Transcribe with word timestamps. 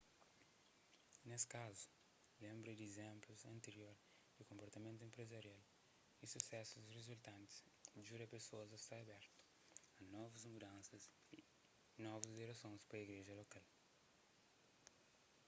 nes 1.27 1.43
kazu 1.53 1.89
lenbra 2.43 2.71
di 2.75 2.83
izénplus 2.91 3.41
antiror 3.53 3.95
di 4.35 4.47
konportamentu 4.49 5.01
enprezarial 5.03 5.61
y 6.23 6.25
susesus 6.33 6.91
rizultantis 6.97 7.57
djuda 8.05 8.25
pesoas 8.33 8.69
a 8.71 8.79
sta 8.83 8.95
abertu 8.99 9.39
a 9.97 9.99
novus 10.13 10.43
mudansas 10.53 11.03
y 11.35 11.37
novus 12.05 12.37
diresons 12.39 12.81
pa 12.89 12.95
igreja 13.05 13.33
lokal 13.41 13.65